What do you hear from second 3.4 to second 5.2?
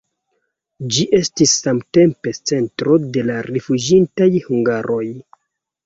rifuĝintaj hungaroj.